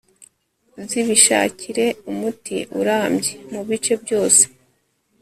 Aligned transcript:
zibishakire 0.87 1.85
umuti 2.11 2.57
urambye. 2.79 3.33
mu 3.51 3.61
bice 3.67 3.93
byose 4.03 4.43